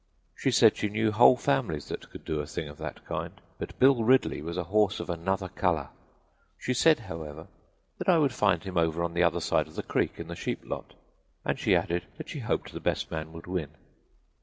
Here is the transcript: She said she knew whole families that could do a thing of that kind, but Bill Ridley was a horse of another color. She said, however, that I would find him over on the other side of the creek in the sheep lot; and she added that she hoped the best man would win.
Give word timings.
She 0.35 0.49
said 0.49 0.77
she 0.77 0.89
knew 0.89 1.11
whole 1.11 1.37
families 1.37 1.87
that 1.89 2.09
could 2.09 2.25
do 2.25 2.39
a 2.39 2.47
thing 2.47 2.67
of 2.67 2.79
that 2.79 3.05
kind, 3.05 3.39
but 3.59 3.77
Bill 3.77 4.03
Ridley 4.03 4.41
was 4.41 4.57
a 4.57 4.63
horse 4.63 4.99
of 4.99 5.11
another 5.11 5.47
color. 5.47 5.89
She 6.57 6.73
said, 6.73 7.01
however, 7.01 7.45
that 7.99 8.09
I 8.09 8.17
would 8.17 8.33
find 8.33 8.63
him 8.63 8.77
over 8.77 9.03
on 9.03 9.13
the 9.13 9.21
other 9.21 9.39
side 9.39 9.67
of 9.67 9.75
the 9.75 9.83
creek 9.83 10.19
in 10.19 10.27
the 10.27 10.35
sheep 10.35 10.61
lot; 10.63 10.95
and 11.45 11.59
she 11.59 11.75
added 11.75 12.05
that 12.17 12.29
she 12.29 12.39
hoped 12.39 12.71
the 12.73 12.79
best 12.79 13.11
man 13.11 13.31
would 13.31 13.45
win. 13.45 13.75